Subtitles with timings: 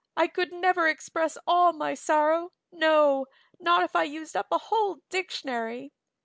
[0.17, 3.27] "I could never express all my sorrow, no,
[3.59, 5.93] not if I used up a whole dictionary.